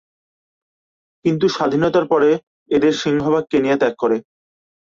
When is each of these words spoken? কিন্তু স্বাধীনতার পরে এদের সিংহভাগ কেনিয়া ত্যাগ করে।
কিন্তু 1.25 1.45
স্বাধীনতার 1.49 2.05
পরে 2.07 2.29
এদের 2.71 2.93
সিংহভাগ 3.01 3.43
কেনিয়া 3.51 3.77
ত্যাগ 3.77 3.93
করে। 3.97 4.17